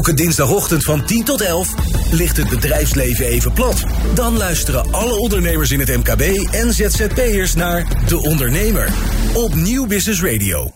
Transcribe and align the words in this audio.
Elke 0.00 0.14
dinsdagochtend 0.14 0.84
van 0.84 1.06
10 1.06 1.24
tot 1.24 1.40
11 1.40 1.74
ligt 2.12 2.36
het 2.36 2.48
bedrijfsleven 2.48 3.26
even 3.26 3.52
plat. 3.52 3.84
Dan 4.14 4.36
luisteren 4.36 4.92
alle 4.92 5.18
ondernemers 5.18 5.70
in 5.70 5.78
het 5.78 5.88
MKB 5.88 6.20
en 6.52 6.72
ZZP'ers 6.72 7.54
naar 7.54 8.06
De 8.08 8.18
Ondernemer 8.18 8.88
op 9.34 9.54
Nieuw 9.54 9.86
Business 9.86 10.22
Radio. 10.22 10.70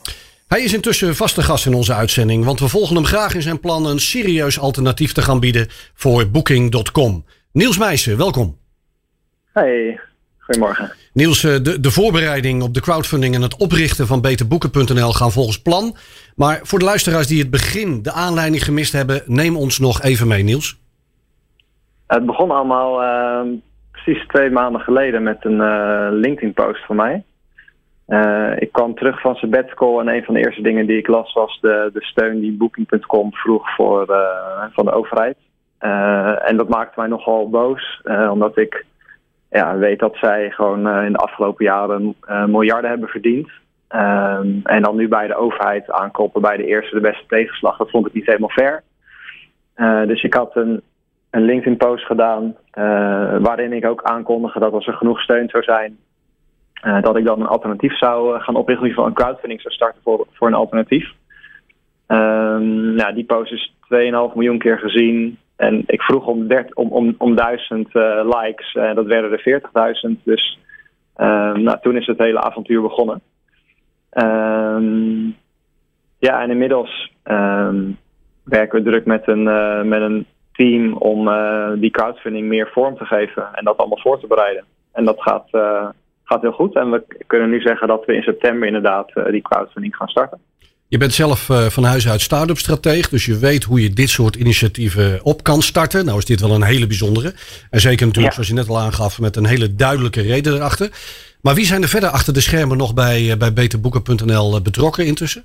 Hij 0.47 0.63
is 0.63 0.73
intussen 0.73 1.17
vaste 1.17 1.43
gast 1.43 1.67
in 1.67 1.75
onze 1.75 1.95
uitzending, 1.95 2.45
want 2.45 2.61
we 2.61 2.69
volgen 2.69 2.95
hem 2.95 3.05
graag 3.05 3.35
in 3.35 3.43
zijn 3.43 3.61
plan 3.61 3.87
een 3.87 4.01
serieus 4.01 4.59
alternatief 4.59 5.13
te 5.13 5.23
gaan 5.23 5.41
bieden 5.41 5.69
voor 5.95 6.31
Booking.com. 6.31 7.25
Niels 7.53 7.79
Meijsen, 7.79 8.17
welkom. 8.17 8.59
Hey, 9.53 10.01
goedemorgen. 10.45 10.93
Niels, 11.13 11.45
eh, 11.45 11.57
de, 11.63 11.81
de 11.81 11.91
voorbereiding 11.91 12.63
op 12.63 12.75
de 12.75 12.81
crowdfunding 12.81 13.35
en 13.35 13.43
het 13.43 13.57
oprichten 13.57 14.07
van 14.07 14.21
beterboeken.nl 14.21 15.13
gaan 15.13 15.31
volgens 15.31 15.63
plan. 15.63 15.97
Maar 16.37 16.61
voor 16.63 16.79
de 16.79 16.85
luisteraars 16.85 17.27
die 17.27 17.41
het 17.41 17.51
begin, 17.51 18.03
de 18.03 18.13
aanleiding 18.13 18.65
gemist 18.65 18.93
hebben, 18.93 19.23
neem 19.27 19.57
ons 19.57 19.79
nog 19.79 20.03
even 20.03 20.29
mee, 20.29 20.43
Niels. 20.43 20.83
Het 22.07 22.27
begon 22.27 22.51
allemaal 22.51 23.03
uh, 23.03 23.53
precies 23.91 24.27
twee 24.27 24.51
maanden 24.51 24.81
geleden 24.81 25.23
met 25.23 25.45
een 25.45 25.61
uh, 25.61 26.09
LinkedIn-post 26.11 26.87
van 26.87 26.97
mij. 26.97 27.23
Uh, 28.09 28.53
ik 28.59 28.73
kwam 28.73 28.95
terug 28.95 29.21
van 29.21 29.35
sabbatical 29.35 30.01
en 30.01 30.09
een 30.09 30.25
van 30.25 30.35
de 30.35 30.41
eerste 30.41 30.63
dingen 30.63 30.87
die 30.87 30.99
ik 30.99 31.07
las 31.07 31.33
was 31.33 31.59
de, 31.61 31.91
de 31.93 32.05
steun 32.05 32.41
die 32.41 32.57
Booking.com 32.57 33.35
vroeg 33.35 33.75
voor, 33.75 34.07
van 34.73 34.85
de 34.85 34.93
overheid. 34.93 35.37
en 36.45 36.57
dat 36.57 36.69
maakte 36.69 37.01
mij 37.01 37.09
nogal 37.09 37.51
boos, 37.51 38.03
omdat 38.31 38.57
ik 38.57 38.85
ja, 39.59 39.77
weet 39.77 39.99
dat 39.99 40.17
zij 40.17 40.51
gewoon 40.51 40.89
in 41.05 41.13
de 41.13 41.19
afgelopen 41.19 41.65
jaren 41.65 42.15
miljarden 42.47 42.91
hebben 42.91 43.09
verdiend. 43.09 43.49
Um, 43.95 44.61
en 44.65 44.83
dan 44.83 44.97
nu 44.97 45.09
bij 45.09 45.27
de 45.27 45.35
overheid 45.35 45.91
aankoppen 45.91 46.41
bij 46.43 46.57
de 46.57 46.67
eerste 46.67 46.95
de 46.95 47.01
beste 47.01 47.25
tegenslag. 47.29 47.77
Dat 47.77 47.91
vond 47.91 48.07
ik 48.07 48.13
niet 48.13 48.27
helemaal 48.27 48.49
fair. 48.49 48.83
Uh, 49.77 50.07
dus 50.07 50.23
ik 50.23 50.35
had 50.35 50.57
een, 50.57 50.83
een 51.31 51.45
LinkedIn-post 51.45 52.07
gedaan 52.07 52.45
uh, 52.45 53.37
waarin 53.41 53.73
ik 53.73 53.87
ook 53.87 54.03
aankondigde 54.03 54.61
dat 54.61 54.73
als 54.73 54.87
er 54.87 54.95
genoeg 54.95 55.21
steun 55.21 55.49
zou 55.49 55.63
zijn, 55.63 55.99
dat 57.01 57.17
ik 57.17 57.25
dan 57.25 57.41
een 57.41 57.47
alternatief 57.47 57.99
zou 57.99 58.41
gaan 58.41 58.57
oprichten, 58.57 58.89
in 58.89 58.95
een 58.97 59.13
crowdfunding 59.13 59.61
zou 59.61 59.75
starten 59.75 60.01
voor, 60.03 60.27
voor 60.33 60.49
een 60.49 60.55
alternatief. 60.55 61.13
Um, 62.09 62.95
nou, 62.95 63.15
die 63.15 63.25
post 63.25 63.53
is 63.53 63.75
2,5 63.83 63.89
miljoen 64.35 64.59
keer 64.59 64.79
gezien. 64.79 65.39
En 65.57 65.83
ik 65.87 66.03
vroeg 66.03 66.27
om, 66.27 66.47
30, 66.47 66.75
om, 66.75 66.89
om, 66.89 67.15
om 67.19 67.37
1000 67.37 67.89
likes. 68.25 68.75
en 68.75 68.95
dat 68.95 69.07
werden 69.07 69.33
er 69.33 69.63
40.000. 70.17 70.23
Dus 70.23 70.59
nou, 71.55 71.79
toen 71.81 71.97
is 71.97 72.07
het 72.07 72.19
hele 72.19 72.41
avontuur 72.41 72.83
begonnen. 72.83 73.21
Um, 74.13 75.37
ja, 76.19 76.43
en 76.43 76.51
inmiddels 76.51 77.13
um, 77.25 77.99
werken 78.45 78.83
we 78.83 78.91
druk 78.91 79.07
met 79.07 79.29
een, 79.29 79.43
met 79.89 80.01
een 80.01 80.27
team 80.53 80.93
om 80.93 81.31
die 81.81 81.91
crowdfunding 81.91 82.49
meer 82.49 82.71
vorm 82.73 82.97
te 82.97 83.05
geven 83.05 83.49
en 83.53 83.65
dat 83.65 83.77
allemaal 83.77 83.99
voor 83.99 84.21
te 84.21 84.27
bereiden. 84.27 84.65
En 84.93 85.05
dat 85.05 85.23
gaat, 85.23 85.49
gaat 86.25 86.41
heel 86.41 86.53
goed. 86.53 86.75
En 86.75 86.91
we 86.91 87.05
kunnen 87.27 87.51
nu 87.51 87.61
zeggen 87.61 87.89
dat 87.89 88.05
we 88.05 88.15
in 88.15 88.23
september 88.23 88.67
inderdaad 88.67 89.13
die 89.31 89.43
crowdfunding 89.43 89.97
gaan 89.97 90.09
starten. 90.09 90.41
Je 90.95 91.01
bent 91.01 91.13
zelf 91.13 91.47
van 91.69 91.85
huis 91.85 92.09
uit 92.09 92.21
start-up 92.21 92.59
strateeg, 92.59 93.09
dus 93.09 93.27
je 93.27 93.39
weet 93.39 93.65
hoe 93.65 93.83
je 93.83 93.91
dit 93.91 94.09
soort 94.09 94.37
initiatieven 94.37 95.25
op 95.25 95.43
kan 95.43 95.63
starten. 95.63 96.05
Nou 96.05 96.19
is 96.19 96.25
dit 96.25 96.41
wel 96.41 96.55
een 96.55 96.63
hele 96.63 96.87
bijzondere. 96.87 97.33
En 97.71 97.81
zeker 97.81 98.07
natuurlijk, 98.07 98.35
ja. 98.35 98.43
zoals 98.43 98.49
je 98.49 98.55
net 98.55 98.69
al 98.69 98.79
aangaf, 98.79 99.21
met 99.21 99.37
een 99.37 99.47
hele 99.47 99.75
duidelijke 99.75 100.23
reden 100.23 100.55
erachter. 100.55 100.89
Maar 101.43 101.55
wie 101.55 101.65
zijn 101.65 101.83
er 101.83 101.89
verder 101.89 102.09
achter 102.09 102.33
de 102.35 102.41
schermen 102.41 102.77
nog 102.77 102.95
bij, 102.95 103.37
bij 103.39 103.53
beterboeken.nl 103.53 104.63
betrokken 104.63 105.07
intussen? 105.07 105.45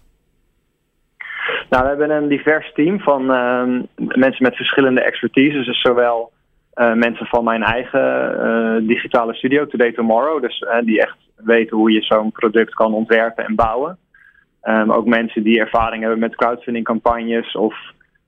Nou, 1.69 1.83
we 1.83 1.89
hebben 1.89 2.09
een 2.09 2.27
divers 2.27 2.73
team 2.73 2.99
van 2.99 3.21
uh, 3.21 3.63
mensen 3.95 4.43
met 4.43 4.55
verschillende 4.55 5.01
expertises. 5.01 5.65
Dus 5.65 5.81
zowel 5.81 6.31
uh, 6.75 6.93
mensen 6.93 7.25
van 7.25 7.43
mijn 7.43 7.63
eigen 7.63 8.35
uh, 8.45 8.87
digitale 8.87 9.33
studio, 9.33 9.67
Today 9.67 9.91
Tomorrow. 9.91 10.41
Dus 10.41 10.65
die 10.83 11.01
echt 11.01 11.17
weten 11.35 11.77
hoe 11.77 11.91
je 11.91 12.01
zo'n 12.01 12.31
product 12.31 12.73
kan 12.73 12.93
ontwerpen 12.93 13.45
en 13.45 13.55
bouwen. 13.55 13.97
Um, 14.63 14.91
ook 14.91 15.05
mensen 15.05 15.43
die 15.43 15.59
ervaring 15.59 16.01
hebben 16.01 16.19
met 16.19 16.35
crowdfunding 16.35 16.85
campagnes 16.85 17.55
of 17.55 17.75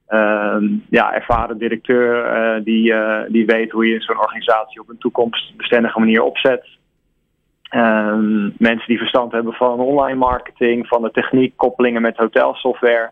ehm, 0.08 0.66
ja, 0.90 1.14
ervaren 1.14 1.58
directeur 1.58 2.64
die, 2.64 2.94
die 3.28 3.46
weet 3.46 3.72
hoe 3.72 3.88
je 3.88 4.02
zo'n 4.02 4.20
organisatie 4.20 4.82
op 4.82 4.90
een 4.90 4.98
toekomstbestendige 4.98 6.00
manier 6.00 6.22
opzet. 6.22 6.66
Um, 7.76 8.54
mensen 8.58 8.88
die 8.88 8.98
verstand 8.98 9.32
hebben 9.32 9.54
van 9.54 9.80
online 9.80 10.18
marketing, 10.18 10.88
van 10.88 11.02
de 11.02 11.12
techniek, 11.12 11.58
koppelingen 11.58 12.02
met 12.02 12.18
hotelsoftware. 12.18 13.12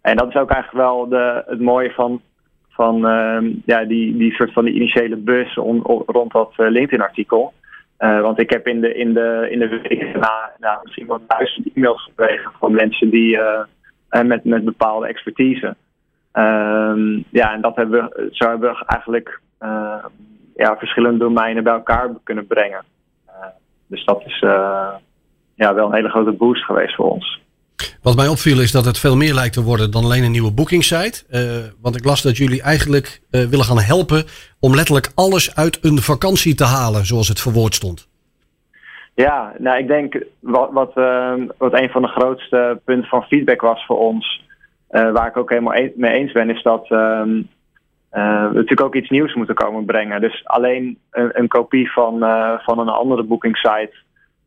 En 0.00 0.16
dat 0.16 0.28
is 0.28 0.34
ook 0.34 0.50
eigenlijk 0.50 0.86
wel 0.86 1.08
de, 1.08 1.42
het 1.46 1.60
mooie 1.60 1.90
van, 1.90 2.20
van 2.68 3.10
uh, 3.10 3.54
ja, 3.64 3.84
die, 3.84 4.16
die 4.16 4.32
soort 4.32 4.52
van 4.52 4.64
die 4.64 4.74
initiële 4.74 5.16
bus 5.16 5.58
on, 5.58 5.84
on, 5.84 6.02
rond 6.06 6.32
dat 6.32 6.52
uh, 6.56 6.70
LinkedIn-artikel. 6.70 7.52
Uh, 7.98 8.20
want 8.20 8.40
ik 8.40 8.50
heb 8.50 8.66
in 8.66 8.80
de, 8.80 8.94
in 8.94 9.12
de, 9.12 9.46
in 9.50 9.58
de 9.58 9.68
week 9.68 10.16
na 10.58 10.80
misschien 10.82 11.06
wel 11.06 11.20
duizend 11.26 11.72
e-mails 11.74 12.02
gekregen 12.02 12.52
van 12.58 12.72
mensen 12.72 13.10
die 13.10 13.38
met, 14.22 14.44
met 14.44 14.64
bepaalde 14.64 15.06
expertise. 15.06 15.76
Um, 16.32 17.24
ja, 17.30 17.52
en 17.52 17.60
dat 17.60 17.76
hebben 17.76 18.04
we, 18.04 18.28
zo 18.32 18.48
hebben 18.48 18.70
we 18.70 18.84
eigenlijk 18.86 19.40
ja, 20.54 20.76
verschillende 20.76 21.18
domeinen 21.18 21.64
bij 21.64 21.72
elkaar 21.72 22.10
kunnen 22.22 22.46
brengen. 22.46 22.84
dus 23.86 24.04
dat 24.04 24.22
is 24.26 24.38
ja, 25.54 25.74
wel 25.74 25.86
een 25.86 25.94
hele 25.94 26.08
grote 26.08 26.32
boost 26.32 26.64
geweest 26.64 26.94
voor 26.94 27.10
ons. 27.10 27.43
Wat 28.02 28.16
mij 28.16 28.28
opviel 28.28 28.60
is 28.60 28.72
dat 28.72 28.84
het 28.84 28.98
veel 28.98 29.16
meer 29.16 29.34
lijkt 29.34 29.54
te 29.54 29.62
worden 29.62 29.90
dan 29.90 30.04
alleen 30.04 30.24
een 30.24 30.30
nieuwe 30.30 30.52
bookingsite. 30.52 31.24
Uh, 31.30 31.40
want 31.82 31.96
ik 31.96 32.04
las 32.04 32.22
dat 32.22 32.36
jullie 32.36 32.62
eigenlijk 32.62 33.20
uh, 33.30 33.44
willen 33.44 33.64
gaan 33.64 33.80
helpen 33.80 34.24
om 34.60 34.74
letterlijk 34.74 35.12
alles 35.14 35.56
uit 35.56 35.78
een 35.84 35.98
vakantie 35.98 36.54
te 36.54 36.64
halen, 36.64 37.06
zoals 37.06 37.28
het 37.28 37.40
verwoord 37.40 37.74
stond. 37.74 38.08
Ja, 39.14 39.52
nou 39.58 39.78
ik 39.78 39.86
denk 39.86 40.24
wat, 40.40 40.70
wat, 40.72 40.92
uh, 40.96 41.34
wat 41.58 41.72
een 41.72 41.90
van 41.90 42.02
de 42.02 42.08
grootste 42.08 42.80
punten 42.84 43.08
van 43.08 43.22
feedback 43.22 43.60
was 43.60 43.84
voor 43.86 43.98
ons, 43.98 44.42
waar 44.88 45.26
ik 45.26 45.36
ook 45.36 45.50
helemaal 45.50 45.76
een, 45.76 45.92
mee 45.96 46.12
eens 46.12 46.32
ben, 46.32 46.50
is 46.50 46.62
dat 46.62 46.90
ehm, 46.90 47.42
we 48.10 48.50
natuurlijk 48.52 48.80
ook 48.80 48.94
iets 48.94 49.10
nieuws 49.10 49.34
moeten 49.34 49.54
komen 49.54 49.84
brengen. 49.84 50.20
Dus 50.20 50.44
alleen 50.44 50.98
een, 51.10 51.30
een 51.32 51.48
kopie 51.48 51.92
van, 51.92 52.18
van 52.62 52.78
een 52.78 52.88
andere 52.88 53.22
bookingsite 53.22 53.92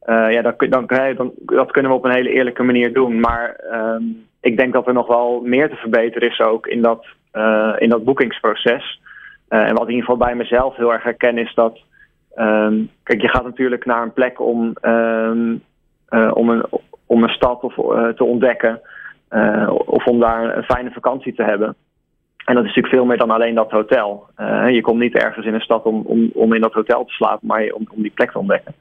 uh, 0.08 0.32
ja, 0.32 0.42
dat, 0.42 0.60
dan, 0.60 0.86
dan, 1.16 1.32
dat 1.36 1.72
kunnen 1.72 1.92
we 1.92 1.98
op 1.98 2.06
een 2.06 2.12
hele 2.12 2.30
eerlijke 2.30 2.64
manier 2.64 2.94
doen. 2.94 3.20
Maar 3.20 3.60
um, 3.74 4.26
ik 4.42 4.58
denk 4.58 4.74
dat 4.74 4.88
er 4.88 4.94
nog 4.94 5.08
wel 5.08 5.42
meer 5.44 5.70
te 5.70 5.76
verbeteren 5.76 6.30
is 6.30 6.40
ook 6.40 6.68
in 6.68 6.82
dat, 6.82 7.06
uh, 7.34 7.74
in 7.78 7.90
dat 7.90 8.04
boekingsproces. 8.04 9.02
Uh, 9.50 9.68
en 9.68 9.74
wat 9.74 9.88
in 9.88 9.94
ieder 9.94 10.06
geval 10.06 10.28
bij 10.28 10.36
mezelf 10.36 10.76
heel 10.76 10.94
erg 10.94 11.04
herken 11.04 11.38
is 11.38 11.54
dat... 11.54 11.80
Um, 12.36 12.90
kijk, 13.04 13.22
je 13.22 13.30
gaat 13.30 13.44
natuurlijk 13.44 13.86
naar 13.86 14.02
een 14.02 14.14
plek 14.14 14.40
om, 14.40 14.74
um, 14.82 15.64
om, 16.34 16.50
een, 16.50 16.66
om 17.06 17.24
een 17.24 17.30
stad 17.30 17.62
of, 17.62 17.74
te 18.16 18.24
ontdekken. 18.24 18.82
of 19.86 20.06
om 20.06 20.20
daar 20.20 20.58
een 20.58 20.64
fijne 20.64 20.92
vakantie 20.92 21.34
te 21.34 21.44
hebben. 21.44 21.76
En 22.46 22.56
dat 22.56 22.64
is 22.64 22.70
natuurlijk 22.70 22.96
veel 22.96 23.06
meer 23.06 23.18
dan 23.18 23.32
alleen 23.32 23.56
dat 23.56 23.72
hotel. 23.72 24.28
je 24.68 24.82
komt 24.82 25.00
niet 25.00 25.16
ergens 25.16 25.46
in 25.46 25.54
een 25.54 25.62
stad 25.62 25.84
om, 25.84 26.02
om, 26.06 26.30
om 26.34 26.54
in 26.54 26.62
dat 26.62 26.74
hotel 26.74 27.06
te 27.06 27.14
slapen, 27.14 27.48
maar 27.48 27.72
om, 27.72 27.88
om 27.96 28.02
die 28.02 28.12
plek 28.16 28.32
te 28.32 28.40
ontdekken. 28.40 28.74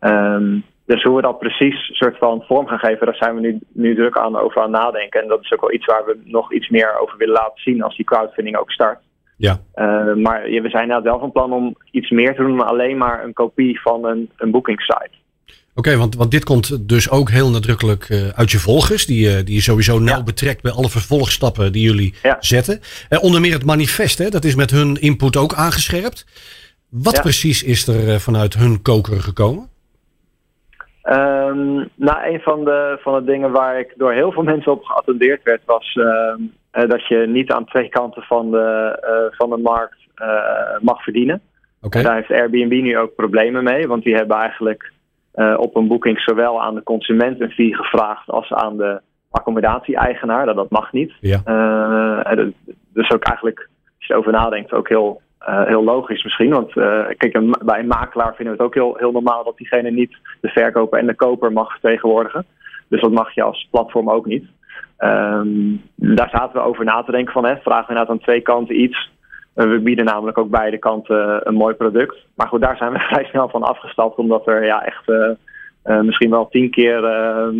Um, 0.00 0.64
dus 0.86 1.02
hoe 1.02 1.16
we 1.16 1.22
dat 1.22 1.38
precies 1.38 1.90
soort 1.92 2.18
van 2.18 2.44
vorm 2.46 2.66
gaan 2.66 2.78
geven, 2.78 3.06
daar 3.06 3.14
zijn 3.14 3.34
we 3.34 3.40
nu, 3.40 3.58
nu 3.72 3.94
druk 3.94 4.18
aan 4.18 4.36
over 4.36 4.62
aan 4.62 4.70
nadenken. 4.70 5.22
En 5.22 5.28
dat 5.28 5.40
is 5.42 5.52
ook 5.52 5.60
wel 5.60 5.72
iets 5.72 5.86
waar 5.86 6.04
we 6.04 6.20
nog 6.24 6.52
iets 6.52 6.68
meer 6.68 6.98
over 6.98 7.18
willen 7.18 7.34
laten 7.34 7.62
zien 7.62 7.82
als 7.82 7.96
die 7.96 8.04
crowdfunding 8.04 8.56
ook 8.56 8.70
start. 8.70 8.98
Ja. 9.36 9.60
Uh, 9.74 10.14
maar 10.14 10.42
we 10.42 10.68
zijn 10.68 10.88
nou 10.88 11.02
wel 11.02 11.18
van 11.18 11.32
plan 11.32 11.52
om 11.52 11.76
iets 11.90 12.10
meer 12.10 12.34
te 12.34 12.42
doen 12.42 12.56
dan 12.56 12.66
alleen 12.66 12.96
maar 12.96 13.24
een 13.24 13.32
kopie 13.32 13.80
van 13.80 14.04
een, 14.04 14.30
een 14.36 14.50
boekingssite. 14.50 15.10
Oké, 15.46 15.58
okay, 15.74 15.96
want, 15.96 16.14
want 16.14 16.30
dit 16.30 16.44
komt 16.44 16.88
dus 16.88 17.10
ook 17.10 17.30
heel 17.30 17.50
nadrukkelijk 17.50 18.08
uh, 18.08 18.28
uit 18.28 18.50
je 18.50 18.58
volgers, 18.58 19.06
die, 19.06 19.26
uh, 19.28 19.44
die 19.44 19.54
je 19.54 19.60
sowieso 19.60 19.98
nauw 19.98 20.16
ja. 20.16 20.22
betrekt 20.22 20.62
bij 20.62 20.72
alle 20.72 20.88
vervolgstappen 20.88 21.72
die 21.72 21.82
jullie 21.82 22.14
ja. 22.22 22.36
zetten. 22.40 22.80
onder 23.20 23.40
meer 23.40 23.52
het 23.52 23.64
manifest, 23.64 24.18
hè, 24.18 24.28
dat 24.28 24.44
is 24.44 24.54
met 24.54 24.70
hun 24.70 24.96
input 25.00 25.36
ook 25.36 25.54
aangescherpt. 25.54 26.26
Wat 26.88 27.16
ja. 27.16 27.20
precies 27.20 27.62
is 27.62 27.86
er 27.86 28.20
vanuit 28.20 28.54
hun 28.54 28.82
koker 28.82 29.20
gekomen? 29.20 29.69
Um, 31.10 31.88
nou, 31.94 32.32
een 32.32 32.40
van 32.40 32.64
de, 32.64 32.98
van 33.00 33.14
de 33.14 33.24
dingen 33.24 33.50
waar 33.50 33.78
ik 33.78 33.92
door 33.96 34.12
heel 34.12 34.32
veel 34.32 34.42
mensen 34.52 34.72
op 34.72 34.84
geattendeerd 34.84 35.42
werd, 35.42 35.62
was 35.64 35.94
um, 35.94 36.52
uh, 36.74 36.88
dat 36.88 37.06
je 37.06 37.16
niet 37.16 37.52
aan 37.52 37.64
twee 37.64 37.88
kanten 37.88 38.22
van 38.22 38.50
de, 38.50 38.98
uh, 39.04 39.38
van 39.38 39.50
de 39.50 39.56
markt 39.56 39.98
uh, 40.22 40.80
mag 40.80 41.02
verdienen. 41.02 41.40
Okay. 41.80 42.02
Daar 42.02 42.14
heeft 42.14 42.30
Airbnb 42.30 42.82
nu 42.82 42.98
ook 42.98 43.14
problemen 43.14 43.64
mee, 43.64 43.86
want 43.86 44.04
die 44.04 44.14
hebben 44.14 44.36
eigenlijk 44.36 44.92
op 45.56 45.76
een 45.76 45.88
boeking 45.88 46.20
zowel 46.20 46.62
aan 46.62 46.74
de 46.74 46.82
consument 46.82 47.40
een 47.40 47.50
fee 47.50 47.74
gevraagd 47.74 48.28
als 48.28 48.52
aan 48.52 48.76
de 48.76 49.00
accommodatie-eigenaar. 49.30 50.46
Dat, 50.46 50.56
dat 50.56 50.70
mag 50.70 50.92
niet. 50.92 51.12
Ja. 51.20 51.42
dus 52.92 53.10
ook 53.10 53.24
eigenlijk, 53.24 53.68
als 53.98 54.06
je 54.06 54.14
over 54.14 54.32
nadenkt, 54.32 54.72
ook 54.72 54.88
heel 54.88 55.20
uh, 55.48 55.66
heel 55.66 55.84
logisch 55.84 56.22
misschien. 56.22 56.50
Want 56.50 56.76
uh, 56.76 57.06
kijk, 57.16 57.64
bij 57.64 57.78
een 57.78 57.86
makelaar 57.86 58.34
vinden 58.34 58.56
we 58.56 58.62
het 58.62 58.66
ook 58.66 58.74
heel, 58.74 58.96
heel 58.96 59.12
normaal 59.12 59.44
dat 59.44 59.56
diegene 59.56 59.90
niet 59.90 60.16
de 60.40 60.48
verkoper 60.48 60.98
en 60.98 61.06
de 61.06 61.14
koper 61.14 61.52
mag 61.52 61.70
vertegenwoordigen. 61.70 62.44
Dus 62.88 63.00
dat 63.00 63.10
mag 63.10 63.34
je 63.34 63.42
als 63.42 63.68
platform 63.70 64.10
ook 64.10 64.26
niet. 64.26 64.44
Ehm, 64.96 65.76
daar 65.94 66.28
zaten 66.30 66.52
we 66.52 66.66
over 66.66 66.84
na 66.84 67.02
te 67.02 67.10
denken 67.10 67.32
van, 67.32 67.44
hè, 67.44 67.56
vragen 67.56 67.84
we 67.84 67.88
inderdaad 67.88 68.08
aan 68.08 68.18
twee 68.22 68.40
kanten 68.40 68.80
iets. 68.80 69.10
we 69.54 69.80
bieden 69.80 70.04
namelijk 70.04 70.38
ook 70.38 70.50
beide 70.50 70.78
kanten 70.78 71.48
een 71.48 71.54
mooi 71.54 71.74
product. 71.74 72.16
Maar 72.34 72.48
goed, 72.48 72.60
daar 72.60 72.76
zijn 72.76 72.92
we 72.92 72.98
vrij 73.10 73.24
snel 73.24 73.48
van 73.48 73.62
afgestapt, 73.62 74.16
omdat 74.16 74.46
er 74.46 74.64
ja, 74.64 74.84
echt 74.84 75.12
misschien 75.82 76.30
wel 76.30 76.48
tien 76.48 76.70
keer 76.70 77.04
ehm, 77.04 77.56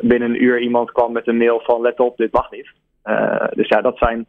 binnen 0.00 0.28
een 0.28 0.44
uur 0.44 0.60
iemand 0.60 0.92
kwam 0.92 1.12
met 1.12 1.28
een 1.28 1.36
mail 1.36 1.60
van 1.64 1.80
let 1.80 2.00
op, 2.00 2.16
dit 2.16 2.32
mag 2.32 2.50
niet. 2.50 2.70
dus 3.54 3.68
ja, 3.68 3.80
dat 3.80 3.98
zijn 3.98 4.26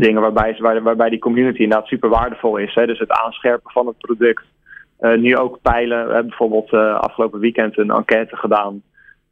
dingen 0.00 0.20
waarbij, 0.20 0.56
waarbij 0.82 1.10
die 1.10 1.18
community 1.18 1.62
inderdaad 1.62 1.86
super 1.86 2.08
waardevol 2.08 2.56
is. 2.56 2.74
Hè? 2.74 2.86
Dus 2.86 2.98
het 2.98 3.10
aanscherpen 3.10 3.70
van 3.70 3.86
het 3.86 3.98
product. 3.98 4.44
nu 5.16 5.36
ook 5.36 5.58
peilen. 5.62 6.06
We 6.06 6.12
hebben 6.12 6.28
bijvoorbeeld 6.28 6.72
afgelopen 7.00 7.40
weekend 7.40 7.78
een 7.78 7.90
enquête 7.90 8.36
gedaan 8.36 8.82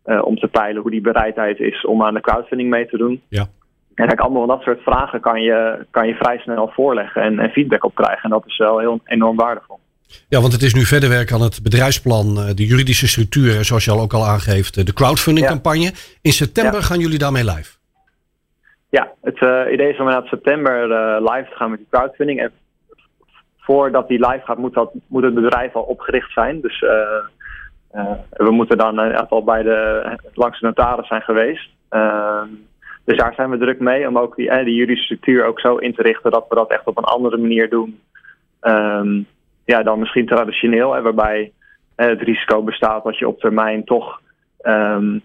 uh, 0.07 0.25
om 0.25 0.39
te 0.39 0.49
peilen 0.49 0.83
hoe 0.83 0.91
die 0.91 1.01
bereidheid 1.01 1.61
is 1.61 1.85
om 1.85 2.03
aan 2.03 2.15
de 2.15 2.21
crowdfunding 2.21 2.71
mee 2.71 2.87
te 2.87 2.97
doen. 2.97 3.23
Ja. 3.29 3.47
En 3.95 4.07
kijk, 4.07 4.21
allemaal 4.21 4.47
dat 4.47 4.63
soort 4.63 4.83
vragen 4.83 5.21
kan 5.21 5.43
je, 5.43 5.87
kan 5.91 6.07
je 6.07 6.15
vrij 6.15 6.39
snel 6.39 6.71
voorleggen 6.75 7.23
en, 7.23 7.39
en 7.39 7.51
feedback 7.51 7.85
op 7.85 7.95
krijgen. 7.95 8.23
En 8.23 8.31
dat 8.31 8.47
is 8.47 8.57
wel 8.57 8.79
heel 8.79 9.01
enorm 9.05 9.37
waardevol. 9.37 9.79
Ja, 10.29 10.41
want 10.41 10.53
het 10.53 10.63
is 10.63 10.75
nu 10.75 10.85
verder 10.85 11.09
werken 11.09 11.35
aan 11.37 11.43
het 11.43 11.63
bedrijfsplan, 11.63 12.39
eh, 12.39 12.55
de 12.55 12.67
juridische 12.67 13.09
structuur, 13.09 13.65
zoals 13.65 13.85
je 13.85 13.91
al 13.91 14.01
ook 14.01 14.13
al 14.13 14.27
aangeeft, 14.27 14.77
eh, 14.77 14.85
de 14.85 14.93
crowdfunding 14.93 15.47
campagne. 15.47 15.93
In 16.23 16.33
september 16.33 16.83
gaan 16.83 16.99
jullie 16.99 17.19
daarmee 17.19 17.45
live? 17.45 17.75
Ja, 18.96 19.12
het 19.22 19.40
uh, 19.40 19.72
idee 19.72 19.93
is 19.93 19.98
om 19.98 20.08
in 20.08 20.22
september 20.25 20.90
uh, 20.90 21.16
live 21.32 21.50
te 21.50 21.56
gaan 21.56 21.70
met 21.70 21.78
die 21.78 21.88
crowdfunding. 21.90 22.40
En 22.40 22.52
voordat 23.58 24.08
die 24.08 24.26
live 24.26 24.44
gaat, 24.44 24.58
moet, 24.58 24.75
dat, 24.75 24.93
moet 25.06 25.22
het 25.22 25.34
bedrijf 25.34 25.75
al 25.75 25.82
opgericht 25.82 26.32
zijn. 26.32 26.60
Dus 26.60 26.81
uh, 26.82 28.12
we 28.31 28.50
moeten 28.50 28.78
dan 28.78 29.00
uh, 29.00 29.20
al 29.28 29.44
bij 29.44 29.62
de, 29.62 30.02
langs 30.34 30.60
de 30.60 30.66
notaris 30.66 31.06
zijn 31.06 31.22
geweest. 31.22 31.69
Uh, 31.90 32.43
dus 33.04 33.16
daar 33.16 33.34
zijn 33.34 33.50
we 33.50 33.58
druk 33.58 33.81
mee 33.81 34.08
om 34.08 34.19
ook 34.19 34.37
die, 34.37 34.50
juridische 34.50 35.04
structuur 35.04 35.44
ook 35.44 35.60
zo 35.60 35.76
in 35.76 35.94
te 35.94 36.02
richten 36.02 36.31
dat 36.31 36.46
we 36.48 36.54
dat 36.54 36.70
echt 36.70 36.87
op 36.87 36.98
een 36.98 37.04
andere 37.04 37.37
manier 37.37 37.70
doen. 37.70 38.00
Um, 38.60 39.26
ja, 39.64 39.82
dan 39.82 39.98
misschien 39.98 40.26
traditioneel, 40.26 40.93
hè, 40.93 41.02
waarbij 41.02 41.52
het 41.96 42.20
risico 42.20 42.62
bestaat 42.62 43.04
dat 43.04 43.19
je 43.19 43.28
op 43.28 43.40
termijn 43.40 43.84
toch 43.84 44.20
um, 44.62 45.22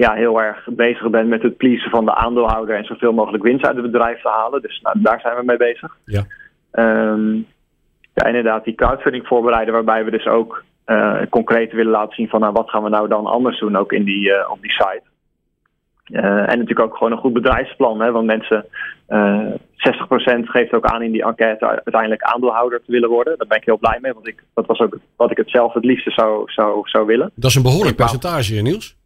ja, 0.00 0.12
heel 0.14 0.42
erg 0.42 0.68
bezig 0.70 1.10
bent 1.10 1.28
met 1.28 1.42
het 1.42 1.56
pleasen 1.56 1.90
van 1.90 2.04
de 2.04 2.14
aandeelhouder 2.14 2.76
en 2.76 2.84
zoveel 2.84 3.12
mogelijk 3.12 3.42
winst 3.42 3.64
uit 3.64 3.76
het 3.76 3.90
bedrijf 3.90 4.22
te 4.22 4.28
halen. 4.28 4.62
Dus 4.62 4.80
nou, 4.80 5.00
daar 5.00 5.20
zijn 5.20 5.36
we 5.36 5.44
mee 5.44 5.56
bezig. 5.56 5.96
Ja. 6.04 6.24
Um, 6.72 7.46
ja, 8.14 8.26
inderdaad, 8.26 8.64
die 8.64 8.74
crowdfunding 8.74 9.26
voorbereiden, 9.26 9.74
waarbij 9.74 10.04
we 10.04 10.10
dus 10.10 10.26
ook 10.26 10.64
uh, 10.86 11.20
concreet 11.30 11.72
willen 11.72 11.92
laten 11.92 12.14
zien 12.14 12.28
van 12.28 12.40
nou, 12.40 12.52
wat 12.52 12.70
gaan 12.70 12.82
we 12.82 12.88
nou 12.88 13.08
dan 13.08 13.26
anders 13.26 13.58
doen 13.60 13.76
ook 13.76 13.92
in 13.92 14.04
die, 14.04 14.28
uh, 14.28 14.50
op 14.50 14.60
die 14.60 14.70
site. 14.70 15.02
Uh, 16.06 16.22
en 16.24 16.58
natuurlijk 16.58 16.80
ook 16.80 16.96
gewoon 16.96 17.12
een 17.12 17.18
goed 17.18 17.32
bedrijfsplan. 17.32 18.00
Hè, 18.00 18.10
want 18.10 18.26
mensen, 18.26 18.66
60% 18.66 18.68
geeft 20.42 20.72
ook 20.72 20.84
aan 20.84 21.02
in 21.02 21.12
die 21.12 21.24
enquête 21.24 21.66
uiteindelijk 21.66 22.22
aandeelhouder 22.22 22.78
te 22.84 22.92
willen 22.92 23.08
worden. 23.08 23.38
Daar 23.38 23.46
ben 23.46 23.58
ik 23.58 23.64
heel 23.64 23.78
blij 23.78 23.98
mee, 24.00 24.12
want 24.12 24.28
ik, 24.28 24.42
dat 24.54 24.66
was 24.66 24.78
ook 24.80 24.98
wat 25.16 25.30
ik 25.30 25.36
het 25.36 25.50
zelf 25.50 25.72
het 25.72 25.84
liefste 25.84 26.10
zou, 26.10 26.50
zou, 26.52 26.80
zou 26.88 27.06
willen. 27.06 27.30
Dat 27.34 27.50
is 27.50 27.56
een 27.56 27.62
behoorlijk 27.62 27.96
percentage, 27.96 28.62
Niels. 28.62 28.98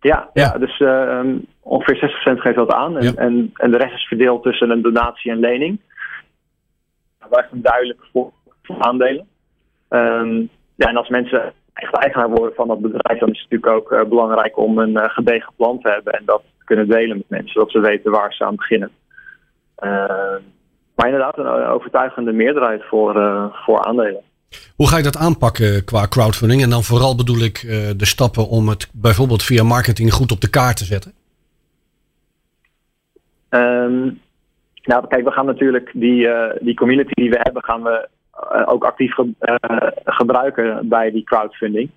Ja, 0.00 0.30
ja. 0.32 0.42
ja 0.42 0.58
dus 0.58 0.80
um, 0.80 1.46
ongeveer 1.60 2.36
60% 2.36 2.40
geeft 2.40 2.56
dat 2.56 2.72
aan. 2.72 2.96
En, 2.96 3.04
ja. 3.04 3.12
en, 3.14 3.50
en, 3.54 3.70
de 3.70 3.76
rest 3.76 3.94
is 3.94 4.06
verdeeld 4.06 4.42
tussen 4.42 4.70
een 4.70 4.82
donatie 4.82 5.30
en 5.30 5.38
lening. 5.38 5.80
Dat 7.28 7.38
is 7.38 7.60
duidelijk 7.60 8.00
voor, 8.12 8.32
voor 8.62 8.78
aandelen. 8.78 9.26
Um, 9.88 10.48
ja, 10.74 10.88
en 10.88 10.96
als 10.96 11.08
mensen 11.08 11.52
echt 11.72 11.94
eigenaar 11.94 12.28
worden 12.28 12.54
van 12.54 12.68
dat 12.68 12.80
bedrijf, 12.80 13.18
dan 13.18 13.30
is 13.30 13.40
het 13.40 13.50
natuurlijk 13.50 13.72
ook 13.72 13.92
uh, 13.92 14.08
belangrijk 14.08 14.56
om 14.56 14.78
een 14.78 14.96
uh, 14.96 15.04
gedegen 15.04 15.52
plan 15.56 15.80
te 15.80 15.90
hebben 15.90 16.12
en 16.12 16.22
dat 16.24 16.42
te 16.58 16.64
kunnen 16.64 16.88
delen 16.88 17.16
met 17.16 17.28
mensen, 17.28 17.52
zodat 17.52 17.70
ze 17.70 17.80
weten 17.80 18.10
waar 18.10 18.32
ze 18.32 18.44
aan 18.44 18.56
beginnen. 18.56 18.90
Uh, 19.84 20.36
maar 20.94 21.06
inderdaad, 21.06 21.38
een 21.38 21.46
overtuigende 21.46 22.32
meerderheid 22.32 22.84
voor, 22.84 23.12
voor 23.52 23.84
aandelen. 23.84 24.22
Hoe 24.76 24.88
ga 24.88 24.96
je 24.96 25.02
dat 25.02 25.16
aanpakken 25.16 25.84
qua 25.84 26.06
crowdfunding? 26.08 26.62
En 26.62 26.70
dan 26.70 26.82
vooral 26.82 27.16
bedoel 27.16 27.42
ik 27.42 27.60
de 27.96 28.06
stappen 28.06 28.48
om 28.48 28.68
het 28.68 28.88
bijvoorbeeld 28.92 29.42
via 29.42 29.62
marketing 29.62 30.12
goed 30.12 30.32
op 30.32 30.40
de 30.40 30.50
kaart 30.50 30.76
te 30.76 30.84
zetten? 30.84 31.12
Um, 33.50 34.20
nou, 34.82 35.06
kijk, 35.08 35.24
we 35.24 35.30
gaan 35.30 35.46
natuurlijk 35.46 35.90
die, 35.94 36.28
die 36.60 36.74
community 36.74 37.12
die 37.14 37.30
we 37.30 37.40
hebben, 37.42 37.64
gaan 37.64 37.82
we 37.82 38.08
uh, 38.52 38.62
ook 38.66 38.84
actief 38.84 39.14
ge 39.14 39.32
gebruiken 40.04 40.88
bij 40.88 41.10
die 41.10 41.24
crowdfunding. 41.24 41.90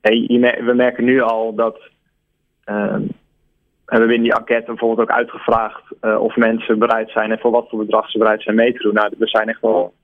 Hey, 0.00 0.26
we 0.64 0.72
merken 0.76 1.04
nu 1.04 1.20
al 1.20 1.54
dat. 1.54 1.80
Um, 2.64 3.18
we 3.90 3.96
hebben 3.96 4.16
in 4.16 4.22
die 4.22 4.34
enquête 4.34 4.66
bijvoorbeeld 4.66 5.08
ook 5.08 5.16
uitgevraagd 5.16 5.82
uh, 6.02 6.20
of 6.20 6.36
mensen 6.36 6.78
bereid 6.78 7.10
zijn 7.10 7.30
en 7.30 7.38
voor 7.38 7.50
wat 7.50 7.68
voor 7.68 7.78
bedrag 7.78 8.10
ze 8.10 8.18
bereid 8.18 8.42
zijn 8.42 8.56
mee 8.56 8.72
te 8.72 8.82
doen. 8.82 8.94
Nou, 8.94 9.14
we 9.18 9.26
zijn 9.26 9.48
echt 9.48 9.60
wel 9.60 9.94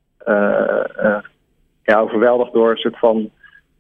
ja, 1.83 2.01
overweldigd 2.01 2.53
door 2.53 2.71
een 2.71 2.77
soort 2.77 2.99
van 2.99 3.31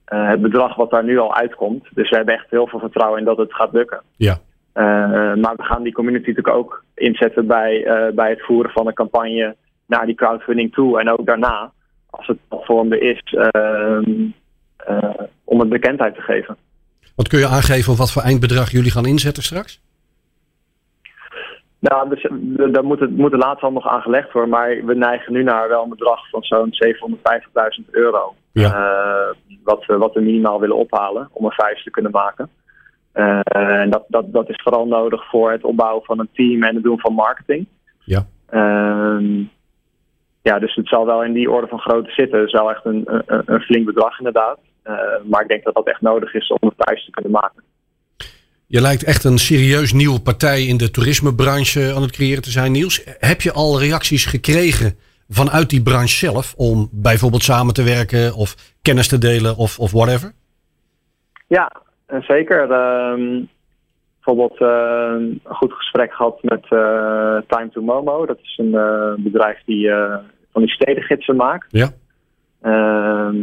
het 0.04 0.40
bedrag 0.40 0.76
wat 0.76 0.90
daar 0.90 1.04
nu 1.04 1.18
al 1.18 1.34
uitkomt. 1.34 1.84
Dus 1.94 2.10
we 2.10 2.16
hebben 2.16 2.34
echt 2.34 2.50
heel 2.50 2.66
veel 2.66 2.78
vertrouwen 2.78 3.18
in 3.18 3.24
dat 3.24 3.36
het 3.36 3.54
gaat 3.54 3.72
lukken. 3.72 4.02
Ja. 4.16 4.38
maar 5.34 5.56
we 5.56 5.62
gaan 5.62 5.82
die 5.82 5.92
community 5.92 6.28
natuurlijk 6.28 6.56
ook 6.56 6.84
inzetten 6.94 7.46
bij, 7.46 7.82
bij 8.14 8.30
het 8.30 8.42
voeren 8.42 8.70
van 8.70 8.86
een 8.86 8.94
campagne 8.94 9.56
naar 9.86 10.06
die 10.06 10.14
crowdfunding 10.14 10.72
toe. 10.72 11.00
En 11.00 11.10
ook 11.10 11.26
daarna, 11.26 11.72
als 12.10 12.26
het 12.26 12.38
platform 12.48 12.92
is, 12.92 13.20
uh, 13.32 14.02
uh, 14.90 15.14
om 15.44 15.60
het 15.60 15.68
bekendheid 15.68 16.14
te 16.14 16.20
geven. 16.20 16.56
Wat 17.14 17.28
kun 17.28 17.38
je 17.38 17.46
aangeven 17.46 17.96
wat 17.96 18.12
voor 18.12 18.22
eindbedrag 18.22 18.70
jullie 18.70 18.90
gaan 18.90 19.06
inzetten 19.06 19.42
straks? 19.42 19.80
Nou, 21.78 22.08
dus, 22.08 22.26
daar 22.72 22.84
moet 22.84 23.00
het, 23.00 23.16
moet 23.16 23.32
laatst 23.32 23.62
al 23.62 23.72
nog 23.72 23.86
aangelegd 23.88 24.32
worden. 24.32 24.50
Maar 24.50 24.84
we 24.84 24.94
neigen 24.94 25.32
nu 25.32 25.42
naar 25.42 25.68
wel 25.68 25.82
een 25.82 25.88
bedrag 25.88 26.28
van 26.30 26.42
zo'n 26.42 26.70
750.000 27.84 27.90
euro. 27.90 28.34
Ja. 28.52 28.68
Uh, 28.68 29.56
wat, 29.64 29.86
we, 29.86 29.96
wat 29.96 30.14
we 30.14 30.20
minimaal 30.20 30.60
willen 30.60 30.76
ophalen 30.76 31.28
om 31.32 31.44
een 31.44 31.50
vijf 31.50 31.82
te 31.82 31.90
kunnen 31.90 32.12
maken. 32.12 32.50
Uh, 33.14 33.40
en 33.80 33.90
dat, 33.90 34.04
dat, 34.08 34.32
dat 34.32 34.48
is 34.48 34.60
vooral 34.62 34.86
nodig 34.86 35.28
voor 35.28 35.50
het 35.50 35.64
opbouwen 35.64 36.04
van 36.04 36.18
een 36.18 36.28
team 36.32 36.62
en 36.62 36.74
het 36.74 36.84
doen 36.84 37.00
van 37.00 37.12
marketing. 37.12 37.66
Ja. 38.04 38.26
Uh, 38.50 39.46
ja, 40.42 40.58
dus 40.58 40.74
het 40.74 40.88
zal 40.88 41.06
wel 41.06 41.24
in 41.24 41.32
die 41.32 41.50
orde 41.50 41.66
van 41.66 41.78
grootte 41.78 42.10
zitten. 42.10 42.38
Het 42.38 42.46
is 42.46 42.52
wel 42.52 42.70
echt 42.70 42.84
een, 42.84 43.02
een, 43.06 43.42
een 43.46 43.60
flink 43.60 43.86
bedrag 43.86 44.18
inderdaad. 44.18 44.58
Maar 45.24 45.42
ik 45.42 45.48
denk 45.48 45.64
dat 45.64 45.74
dat 45.74 45.86
echt 45.86 46.00
nodig 46.00 46.34
is 46.34 46.48
om 46.48 46.68
het 46.68 46.78
thuis 46.78 47.04
te 47.04 47.10
kunnen 47.10 47.32
maken. 47.32 47.62
Je 48.68 48.80
lijkt 48.80 49.04
echt 49.04 49.24
een 49.24 49.38
serieus 49.38 49.92
nieuwe 49.92 50.20
partij 50.20 50.62
in 50.62 50.76
de 50.76 50.90
toerismebranche 50.90 51.92
aan 51.94 52.02
het 52.02 52.12
creëren 52.12 52.42
te 52.42 52.50
zijn, 52.50 52.72
Niels. 52.72 53.04
Heb 53.18 53.40
je 53.40 53.52
al 53.52 53.80
reacties 53.80 54.24
gekregen 54.24 54.96
vanuit 55.28 55.70
die 55.70 55.82
branche 55.82 56.26
zelf 56.26 56.54
om 56.56 56.88
bijvoorbeeld 56.92 57.42
samen 57.42 57.74
te 57.74 57.82
werken 57.82 58.34
of 58.34 58.54
kennis 58.82 59.08
te 59.08 59.18
delen 59.18 59.56
of, 59.56 59.78
of 59.78 59.92
whatever? 59.92 60.32
Ja, 61.46 61.72
zeker. 62.20 62.62
Uh, 62.62 63.44
bijvoorbeeld 64.14 64.60
uh, 64.60 65.14
een 65.18 65.40
goed 65.44 65.72
gesprek 65.72 66.12
gehad 66.12 66.42
met 66.42 66.64
uh, 66.70 67.38
Time 67.46 67.68
to 67.72 67.80
Momo. 67.80 68.26
Dat 68.26 68.38
is 68.42 68.58
een 68.58 68.72
uh, 68.72 69.12
bedrijf 69.16 69.62
die 69.64 69.90
van 70.52 70.62
die 70.62 70.70
stedengidsen 70.70 71.36
maakt. 71.36 71.66
Ja. 71.70 71.88
Ehm, 72.62 73.36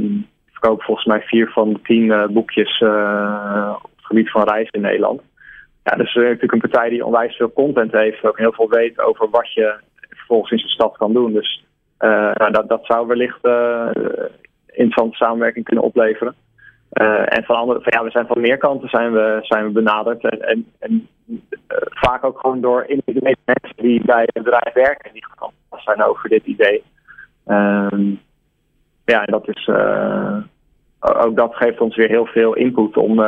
verkopen 0.52 0.86
volgens 0.86 1.06
mij 1.06 1.22
vier 1.22 1.52
van 1.52 1.74
de 1.74 1.80
tien 1.84 2.34
boekjes 2.34 2.84
gebied 4.14 4.32
van 4.32 4.44
reizen 4.44 4.74
in 4.74 4.82
Nederland. 4.82 5.22
Ja, 5.84 5.96
dus 5.96 6.14
natuurlijk 6.14 6.52
een 6.52 6.60
partij 6.60 6.90
die 6.90 7.06
onwijs 7.06 7.36
veel 7.36 7.54
content 7.54 7.92
heeft. 7.92 8.26
Ook 8.26 8.38
heel 8.38 8.54
veel 8.54 8.70
weet 8.70 9.00
over 9.00 9.30
wat 9.30 9.54
je 9.54 9.76
vervolgens 10.10 10.52
in 10.52 10.60
zijn 10.60 10.72
stad 10.72 10.98
kan 10.98 11.14
doen. 11.14 11.34
Dus 11.34 11.66
nou, 11.98 12.52
dat, 12.52 12.70
dat 12.70 12.86
zou 12.86 13.08
wellicht 13.08 13.40
interessante 14.68 15.16
samenwerking 15.16 15.66
kunnen 15.66 15.84
opleveren. 15.84 16.36
En 17.26 17.44
van 17.44 17.56
andere, 17.56 17.82
van, 17.82 17.94
ja, 17.96 18.04
we 18.04 18.12
zijn 18.12 18.28
van 18.28 18.42
meer 18.42 18.58
kanten 18.58 18.90
zijn 18.90 19.14
we, 19.14 19.40
zijn 19.42 19.66
we 19.66 19.72
benaderd. 19.72 20.24
En, 20.24 20.42
en, 20.42 20.68
en 20.80 21.08
vaak 21.90 22.24
ook 22.24 22.40
gewoon 22.40 22.62
door 22.62 22.86
individuele 22.88 23.38
mensen 23.46 23.84
die 23.84 24.06
bij 24.06 24.22
het 24.34 24.44
bedrijf 24.44 24.74
werken 24.74 25.06
en 25.06 25.14
die 25.14 25.26
gepast 25.26 25.84
zijn 25.84 26.04
over 26.04 26.30
dit 26.30 26.46
idee. 26.46 26.84
Um, 27.48 28.22
ja, 29.06 29.26
en 29.26 29.32
dat 29.32 29.48
is, 29.48 29.70
ook 31.04 31.36
dat 31.36 31.56
geeft 31.56 31.82
ons 31.82 31.96
weer 31.96 32.10
heel 32.10 32.26
veel 32.26 32.54
input 32.54 32.98
om 32.98 33.22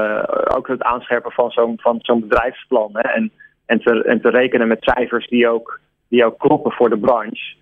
ook 0.56 0.68
het 0.68 0.84
aanscherpen 0.84 1.32
van 1.32 1.52
zo'n 1.52 1.80
van 1.82 1.98
zo'n 2.02 2.20
bedrijfsplan. 2.20 2.90
Hè, 2.94 3.10
en, 3.10 3.32
en, 3.66 3.80
te, 3.80 4.04
en 4.04 4.22
te 4.22 4.30
rekenen 4.30 4.68
met 4.68 4.84
cijfers 4.84 5.28
die 5.28 5.50
ook, 5.50 5.80
die 6.08 6.26
ook 6.26 6.40
kloppen 6.40 6.72
voor 6.72 6.90
de 6.90 6.98
branche. 6.98 7.56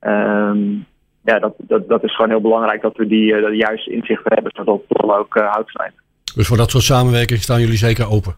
Um, 0.00 0.86
ja, 1.26 1.38
dat, 1.38 1.54
dat, 1.58 1.88
dat 1.88 2.04
is 2.04 2.14
gewoon 2.14 2.30
heel 2.30 2.40
belangrijk 2.40 2.82
dat 2.82 2.96
we 2.96 3.06
die, 3.06 3.32
uh, 3.32 3.58
juiste 3.58 3.90
inzichten 3.90 4.34
hebben, 4.34 4.52
zodat 4.54 4.74
het 4.76 4.86
plan 4.86 5.18
ook 5.18 5.34
houdt 5.34 5.70
zijn. 5.70 5.92
Dus 6.34 6.46
voor 6.46 6.56
dat 6.56 6.70
soort 6.70 6.84
samenwerking 6.84 7.40
staan 7.40 7.60
jullie 7.60 7.76
zeker 7.76 8.10
open? 8.10 8.34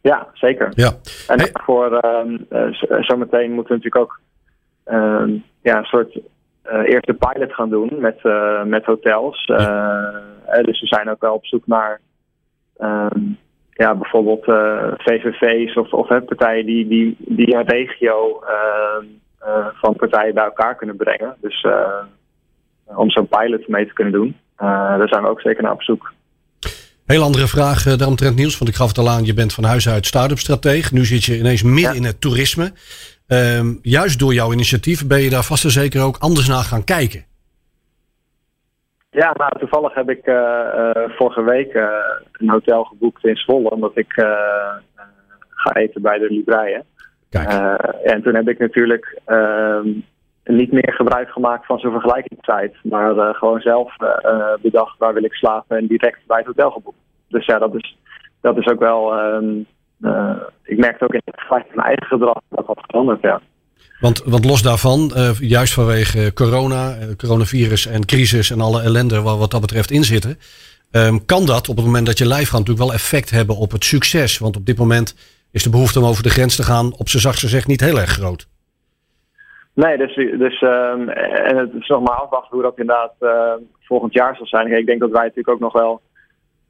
Ja, 0.00 0.28
zeker. 0.32 0.72
Ja. 0.74 0.92
En 1.28 1.40
hey. 1.40 1.50
voor 1.52 2.00
uh, 2.50 2.72
zometeen 3.00 3.52
moeten 3.52 3.76
we 3.76 3.82
natuurlijk 3.82 3.96
ook 3.96 4.20
ehm, 4.84 5.30
ja, 5.62 5.78
een 5.78 5.84
soort 5.84 6.18
eerste 6.84 7.14
pilot 7.14 7.54
gaan 7.54 7.70
doen 7.70 7.90
met, 7.98 8.22
met 8.64 8.84
hotels. 8.84 9.44
Ja. 9.44 10.22
dus 10.62 10.80
we 10.80 10.86
zijn 10.86 11.10
ook 11.10 11.20
wel 11.20 11.34
op 11.34 11.46
zoek 11.46 11.66
naar 11.66 12.00
ehm, 12.76 13.20
ja, 13.70 13.94
bijvoorbeeld 13.94 14.44
VVV's 14.96 15.76
of, 15.76 15.92
of 15.92 16.06
partijen 16.06 16.66
die, 16.66 16.88
die, 16.88 17.16
die 17.18 17.54
een 17.54 17.68
regio 17.68 18.42
van 19.72 19.96
partijen 19.96 20.34
bij 20.34 20.44
elkaar 20.44 20.76
kunnen 20.76 20.96
brengen. 20.96 21.36
Dus 21.40 21.66
om 22.84 23.10
zo'n 23.10 23.28
pilot 23.28 23.68
mee 23.68 23.86
te 23.86 23.92
kunnen 23.92 24.12
doen. 24.12 24.36
daar 24.56 25.08
zijn 25.08 25.22
we 25.22 25.28
ook 25.28 25.40
zeker 25.40 25.62
naar 25.62 25.72
op 25.72 25.82
zoek. 25.82 26.12
Heel 27.08 27.22
andere 27.22 27.46
vraag 27.46 27.82
daaromtrent 27.82 28.36
Niels, 28.36 28.58
want 28.58 28.70
ik 28.70 28.76
gaf 28.76 28.88
het 28.88 28.98
al 28.98 29.08
aan, 29.08 29.24
je 29.24 29.34
bent 29.34 29.54
van 29.54 29.64
huis 29.64 29.88
uit 29.88 30.06
start-up 30.06 30.38
strateeg. 30.38 30.92
Nu 30.92 31.04
zit 31.04 31.24
je 31.24 31.38
ineens 31.38 31.62
midden 31.62 31.94
in 31.94 32.04
het 32.04 32.20
toerisme. 32.20 32.72
Ehm, 33.28 33.74
juist 33.82 34.18
door 34.18 34.34
jouw 34.34 34.52
initiatief 34.52 35.06
ben 35.06 35.20
je 35.20 35.30
daar 35.30 35.42
vast 35.42 35.64
en 35.64 35.70
zeker 35.70 36.02
ook 36.02 36.16
anders 36.18 36.48
naar 36.48 36.62
gaan 36.62 36.84
kijken. 36.84 37.24
Ja, 39.10 39.32
nou, 39.36 39.58
toevallig 39.58 39.94
heb 39.94 40.10
ik 40.10 40.26
uh, 40.26 40.90
vorige 41.08 41.42
week 41.42 41.74
uh, 41.74 41.88
een 42.32 42.50
hotel 42.50 42.84
geboekt 42.84 43.24
in 43.24 43.36
Zwolle, 43.36 43.70
omdat 43.70 43.96
ik 43.96 44.12
ga 45.50 45.72
eten 45.72 46.02
bij 46.02 46.18
de 46.18 46.26
Libreien. 46.30 46.84
Kijk. 47.30 47.48
en 48.04 48.22
toen 48.22 48.34
heb 48.34 48.48
ik 48.48 48.58
natuurlijk 48.58 49.20
ehm, 49.24 49.88
niet 50.44 50.72
meer 50.72 50.92
gebruik 50.92 51.28
gemaakt 51.28 51.66
van 51.66 51.78
zo'n 51.78 51.92
vergelijkingstijd, 51.92 52.74
maar 52.82 53.34
gewoon 53.34 53.60
zelf 53.60 53.96
bedacht 54.60 54.98
waar 54.98 55.14
wil 55.14 55.24
ik 55.24 55.32
slapen 55.32 55.76
en 55.76 55.86
direct 55.86 56.26
bij 56.26 56.36
het 56.36 56.46
hotel 56.46 56.70
geboekt. 56.70 56.98
Dus 57.28 57.46
ja, 57.46 57.58
dat 57.58 57.74
is, 57.74 57.98
dat 58.40 58.56
is 58.56 58.66
ook 58.66 58.80
wel 58.80 59.14
ehm, 59.14 59.62
uh, 60.00 60.36
ik 60.62 60.78
merkte 60.78 61.04
ook 61.04 61.14
in 61.14 61.20
het 61.24 61.46
van 61.48 61.62
mijn 61.74 61.86
eigen 61.86 62.06
gedrag 62.06 62.40
dat 62.48 62.66
dat 62.66 62.80
veranderd, 62.86 63.20
ja. 63.20 63.40
Want, 64.00 64.22
want 64.24 64.44
los 64.44 64.62
daarvan, 64.62 65.12
uh, 65.16 65.30
juist 65.40 65.74
vanwege 65.74 66.32
corona, 66.32 66.96
uh, 66.96 67.16
coronavirus 67.16 67.86
en 67.86 68.04
crisis 68.04 68.50
en 68.50 68.60
alle 68.60 68.82
ellende 68.82 69.22
waar 69.22 69.36
wat 69.36 69.50
dat 69.50 69.60
betreft 69.60 69.90
in 69.90 70.04
zitten, 70.04 70.38
um, 70.90 71.24
kan 71.24 71.46
dat 71.46 71.68
op 71.68 71.76
het 71.76 71.84
moment 71.84 72.06
dat 72.06 72.18
je 72.18 72.26
live 72.26 72.44
gaat 72.44 72.58
natuurlijk 72.58 72.86
wel 72.86 72.92
effect 72.92 73.30
hebben 73.30 73.56
op 73.56 73.70
het 73.70 73.84
succes. 73.84 74.38
Want 74.38 74.56
op 74.56 74.66
dit 74.66 74.78
moment 74.78 75.14
is 75.52 75.62
de 75.62 75.70
behoefte 75.70 75.98
om 75.98 76.04
over 76.04 76.22
de 76.22 76.30
grens 76.30 76.56
te 76.56 76.62
gaan 76.62 76.92
op 76.98 77.08
zijn 77.08 77.22
zachtste 77.22 77.46
gezegd 77.46 77.66
niet 77.66 77.80
heel 77.80 77.98
erg 77.98 78.10
groot. 78.10 78.48
Nee, 79.74 79.96
dus, 79.96 80.14
dus 80.14 80.62
um, 80.62 81.08
en 81.08 81.56
het 81.56 81.74
is 81.74 81.88
nog 81.88 82.02
maar 82.02 82.14
afwachten 82.14 82.50
hoe 82.50 82.62
dat 82.62 82.78
inderdaad 82.78 83.14
uh, 83.20 83.52
volgend 83.80 84.12
jaar 84.12 84.36
zal 84.36 84.46
zijn. 84.46 84.72
Ik 84.72 84.86
denk 84.86 85.00
dat 85.00 85.10
wij 85.10 85.22
natuurlijk 85.22 85.48
ook 85.48 85.60
nog 85.60 85.72
wel 85.72 86.00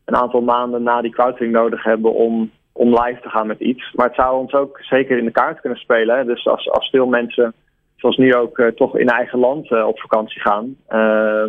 een 0.05 0.17
aantal 0.17 0.41
maanden 0.41 0.83
na 0.83 1.01
die 1.01 1.11
crowdfunding 1.11 1.53
nodig 1.53 1.85
hebben 1.85 2.15
om 2.15 2.51
om 2.79 2.89
live 2.89 3.21
te 3.23 3.29
gaan 3.29 3.47
met 3.47 3.61
iets. 3.61 3.93
Maar 3.95 4.07
het 4.07 4.15
zou 4.15 4.39
ons 4.39 4.53
ook 4.53 4.79
zeker 4.81 5.19
in 5.19 5.25
de 5.25 5.31
kaart 5.31 5.61
kunnen 5.61 5.79
spelen. 5.79 6.17
Hè? 6.17 6.25
Dus 6.25 6.47
als, 6.47 6.71
als 6.71 6.91
veel 6.91 7.07
mensen, 7.07 7.55
zoals 7.97 8.17
nu 8.17 8.35
ook, 8.35 8.59
uh, 8.59 8.67
toch 8.67 8.99
in 8.99 9.09
eigen 9.09 9.39
land 9.39 9.71
uh, 9.71 9.87
op 9.87 10.01
vakantie 10.01 10.41
gaan. 10.41 10.65
Uh, 10.89 10.97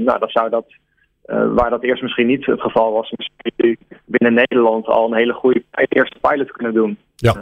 nou, 0.05 0.19
dan 0.19 0.29
zou 0.29 0.49
dat, 0.49 0.65
waar 1.25 1.69
dat 1.69 1.83
eerst 1.83 2.01
misschien 2.01 2.27
niet 2.27 2.45
het 2.45 2.61
geval 2.61 2.91
was, 2.91 3.11
misschien 3.11 3.77
binnen 4.05 4.33
Nederland 4.33 4.85
al 4.85 5.05
een 5.05 5.17
hele 5.17 5.33
goede 5.33 5.63
eerste 5.73 6.17
pilot 6.21 6.51
kunnen 6.51 6.73
doen. 6.73 6.97
Ja. 7.15 7.33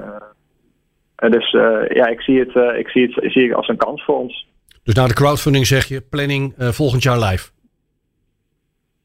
dus 1.16 1.52
ja, 1.90 2.08
ik 2.08 2.22
zie 2.22 2.40
het, 2.40 2.76
ik 2.78 2.88
zie 2.88 3.14
het 3.16 3.32
zie 3.32 3.46
ik 3.46 3.54
als 3.54 3.68
een 3.68 3.78
kans 3.78 4.04
voor 4.04 4.18
ons. 4.18 4.48
Dus 4.84 4.94
na 4.94 5.08
de 5.08 5.14
crowdfunding 5.14 5.66
zeg 5.66 5.86
je 5.86 6.02
planning 6.02 6.54
volgend 6.58 7.04
jaar 7.04 7.20
live? 7.20 7.50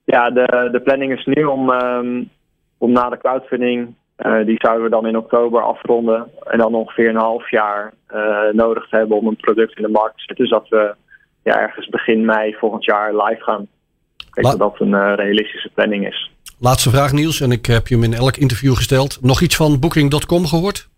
Ja, 0.05 0.31
de, 0.31 0.69
de 0.73 0.81
planning 0.81 1.13
is 1.13 1.25
nu 1.25 1.45
om, 1.45 1.71
um, 1.71 2.31
om 2.79 2.93
na 2.93 3.09
de 3.09 3.19
crowdfunding 3.19 3.95
uh, 4.27 4.47
die 4.47 4.59
zouden 4.59 4.85
we 4.85 4.91
dan 4.91 5.07
in 5.07 5.17
oktober 5.17 5.63
afronden. 5.63 6.31
En 6.45 6.59
dan 6.59 6.75
ongeveer 6.75 7.09
een 7.09 7.17
half 7.17 7.51
jaar 7.51 7.93
uh, 8.15 8.53
nodig 8.53 8.91
hebben 8.91 9.17
om 9.17 9.27
een 9.27 9.37
product 9.37 9.77
in 9.77 9.83
de 9.83 9.89
markt 9.89 10.17
te 10.17 10.23
zetten. 10.27 10.45
Dus 10.45 10.51
dat 10.51 10.69
we 10.69 10.95
ja, 11.43 11.61
ergens 11.61 11.89
begin 11.89 12.25
mei 12.25 12.55
volgend 12.55 12.85
jaar 12.85 13.17
live 13.17 13.43
gaan. 13.43 13.69
Ik 14.17 14.35
denk 14.35 14.47
dat 14.47 14.59
dat 14.59 14.81
een 14.81 14.95
uh, 14.95 15.13
realistische 15.17 15.71
planning 15.75 16.07
is. 16.07 16.31
Laatste 16.59 16.91
vraag 16.91 17.13
Niels, 17.13 17.41
en 17.41 17.53
ik 17.53 17.67
heb 17.67 17.87
je 17.87 17.95
hem 17.95 18.05
in 18.05 18.15
elk 18.15 18.37
interview 18.37 18.75
gesteld. 18.75 19.19
Nog 19.23 19.41
iets 19.41 19.57
van 19.57 19.81
Booking.com 19.81 20.47
gehoord? 20.47 20.89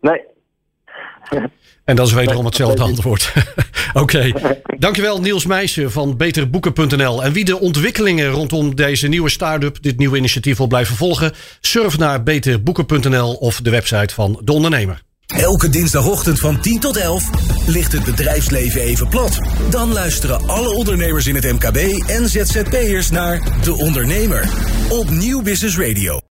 Nee. 0.00 0.22
En 1.84 1.96
dat 1.96 2.06
is 2.06 2.12
wederom 2.12 2.44
hetzelfde 2.44 2.82
antwoord. 2.82 3.32
Oké, 3.92 4.32
dankjewel 4.78 5.20
Niels 5.20 5.46
Meijsen 5.46 5.92
van 5.92 6.16
beterboeken.nl. 6.16 7.24
En 7.24 7.32
wie 7.32 7.44
de 7.44 7.60
ontwikkelingen 7.60 8.30
rondom 8.30 8.74
deze 8.74 9.08
nieuwe 9.08 9.30
start-up, 9.30 9.82
dit 9.82 9.98
nieuwe 9.98 10.16
initiatief 10.16 10.56
wil 10.56 10.66
blijven 10.66 10.96
volgen, 10.96 11.32
surf 11.60 11.98
naar 11.98 12.22
beterboeken.nl 12.22 13.34
of 13.34 13.60
de 13.60 13.70
website 13.70 14.14
van 14.14 14.40
de 14.44 14.52
ondernemer. 14.52 15.02
Elke 15.26 15.68
dinsdagochtend 15.68 16.40
van 16.40 16.60
10 16.60 16.80
tot 16.80 16.96
11 16.96 17.30
ligt 17.66 17.92
het 17.92 18.04
bedrijfsleven 18.04 18.80
even 18.80 19.08
plat. 19.08 19.38
Dan 19.70 19.92
luisteren 19.92 20.48
alle 20.48 20.74
ondernemers 20.74 21.26
in 21.26 21.34
het 21.34 21.44
MKB 21.44 21.76
en 22.06 22.28
ZZP'ers 22.28 23.10
naar 23.10 23.40
De 23.62 23.76
Ondernemer 23.76 24.48
op 24.88 25.10
Nieuw 25.10 25.42
Business 25.42 25.78
Radio. 25.78 26.20